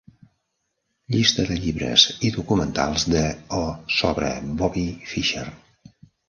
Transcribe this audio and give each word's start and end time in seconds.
Llista 1.15 1.43
de 1.49 1.57
llibres 1.65 2.05
i 2.29 2.31
documentals 2.37 3.05
de 3.17 3.21
o 3.59 3.61
sobre 3.99 4.33
Bobby 4.63 4.87
Fischer. 5.13 5.47